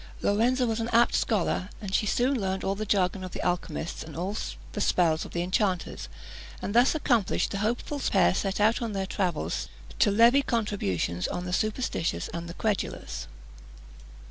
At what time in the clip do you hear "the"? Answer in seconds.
2.73-2.87, 3.33-3.45, 4.71-4.81, 5.31-5.43, 7.51-7.59, 11.45-11.53, 12.49-12.55